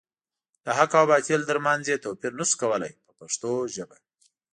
[0.65, 3.97] د حق او باطل تر منځ یې توپیر نشو کولای په پښتو ژبه.